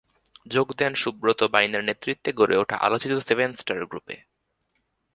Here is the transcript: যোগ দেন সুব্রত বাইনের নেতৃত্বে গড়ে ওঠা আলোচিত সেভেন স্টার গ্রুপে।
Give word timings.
যোগ 0.45 0.67
দেন 0.73 0.93
সুব্রত 0.95 1.39
বাইনের 1.43 1.83
নেতৃত্বে 1.83 2.29
গড়ে 2.33 2.55
ওঠা 2.57 2.75
আলোচিত 2.77 3.11
সেভেন 3.19 3.49
স্টার 3.53 3.79
গ্রুপে। 3.85 4.15